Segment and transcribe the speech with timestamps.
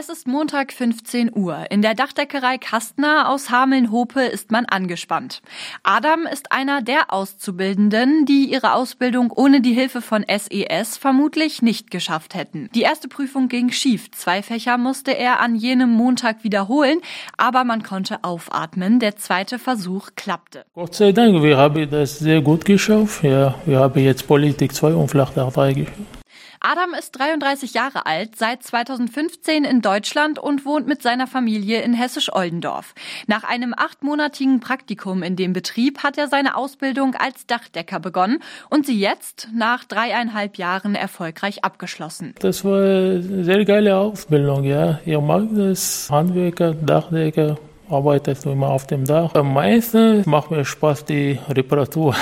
[0.00, 1.66] Es ist Montag 15 Uhr.
[1.70, 5.42] In der Dachdeckerei Kastner aus Hameln-Hope ist man angespannt.
[5.82, 11.60] Adam ist einer der Auszubildenden, die ihre Ausbildung ohne die Hilfe von SES e vermutlich
[11.60, 12.70] nicht geschafft hätten.
[12.74, 14.10] Die erste Prüfung ging schief.
[14.12, 17.00] Zwei Fächer musste er an jenem Montag wiederholen,
[17.36, 19.00] aber man konnte aufatmen.
[19.00, 20.64] Der zweite Versuch klappte.
[20.74, 23.22] Gott sei Dank, wir haben das sehr gut geschafft.
[23.22, 26.19] Ja, wir haben jetzt Politik 2 und Flachdach 3 geschafft.
[26.62, 31.94] Adam ist 33 Jahre alt, seit 2015 in Deutschland und wohnt mit seiner Familie in
[31.94, 32.94] Hessisch-Oldendorf.
[33.26, 38.84] Nach einem achtmonatigen Praktikum in dem Betrieb hat er seine Ausbildung als Dachdecker begonnen und
[38.84, 42.34] sie jetzt nach dreieinhalb Jahren erfolgreich abgeschlossen.
[42.40, 45.00] Das war eine sehr geile Ausbildung, ja.
[45.06, 47.56] Ich mag das Handwerker, Dachdecker,
[47.88, 49.34] arbeitest du immer auf dem Dach.
[49.34, 52.14] Am meisten macht mir Spaß die Reparatur.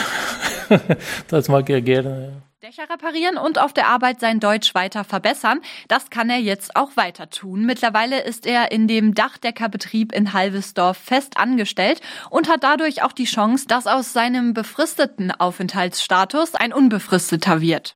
[1.28, 2.47] das mag ich gerne.
[2.64, 5.60] Dächer reparieren und auf der Arbeit sein Deutsch weiter verbessern.
[5.86, 7.64] Das kann er jetzt auch weiter tun.
[7.64, 13.26] Mittlerweile ist er in dem Dachdeckerbetrieb in Halvesdorf fest angestellt und hat dadurch auch die
[13.26, 17.94] Chance, dass aus seinem befristeten Aufenthaltsstatus ein unbefristeter wird.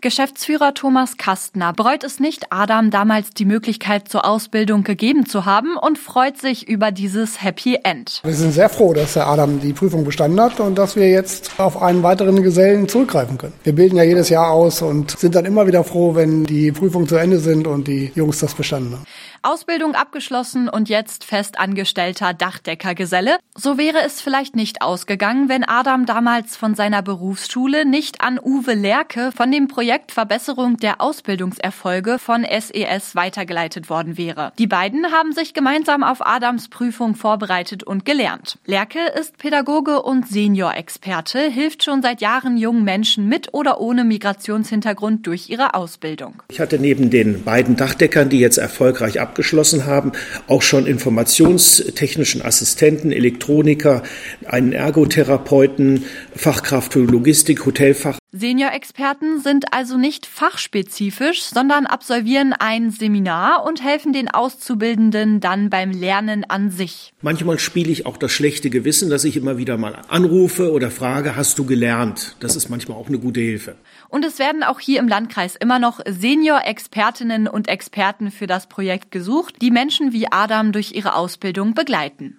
[0.00, 5.76] Geschäftsführer Thomas Kastner bereut es nicht, Adam damals die Möglichkeit zur Ausbildung gegeben zu haben
[5.76, 8.20] und freut sich über dieses Happy End.
[8.24, 11.52] Wir sind sehr froh, dass der Adam die Prüfung bestanden hat und dass wir jetzt
[11.58, 13.52] auf einen weiteren Gesellen zurückgreifen können.
[13.62, 17.06] Wir bilden ja jedes Jahr aus und sind dann immer wieder froh, wenn die Prüfungen
[17.06, 19.04] zu Ende sind und die Jungs das bestanden haben.
[19.44, 23.38] Ausbildung abgeschlossen und jetzt fest angestellter Dachdeckergeselle.
[23.56, 28.74] So wäre es vielleicht nicht ausgegangen, wenn Adam damals von seiner Berufsschule nicht an Uwe
[28.74, 34.52] Lerke von dem Projekt Verbesserung der Ausbildungserfolge von SES e weitergeleitet worden wäre.
[34.56, 38.58] Die beiden haben sich gemeinsam auf Adams Prüfung vorbereitet und gelernt.
[38.66, 45.26] Lerke ist Pädagoge und Senior-Experte, hilft schon seit Jahren jungen Menschen mit oder ohne Migrationshintergrund
[45.26, 46.40] durch ihre Ausbildung.
[46.48, 50.12] Ich hatte neben den beiden Dachdeckern, die jetzt erfolgreich ab abgeschlossen haben,
[50.46, 54.02] auch schon informationstechnischen Assistenten, Elektroniker,
[54.46, 56.04] einen Ergotherapeuten,
[56.36, 58.21] Fachkraft für Logistik, Hotelfach.
[58.34, 65.90] Senior-Experten sind also nicht fachspezifisch, sondern absolvieren ein Seminar und helfen den Auszubildenden dann beim
[65.90, 67.12] Lernen an sich.
[67.20, 71.36] Manchmal spiele ich auch das schlechte Gewissen, dass ich immer wieder mal anrufe oder frage,
[71.36, 72.34] hast du gelernt?
[72.40, 73.76] Das ist manchmal auch eine gute Hilfe.
[74.08, 79.10] Und es werden auch hier im Landkreis immer noch Senior-Expertinnen und Experten für das Projekt
[79.10, 82.30] gesucht, die Menschen wie Adam durch ihre Ausbildung begleiten.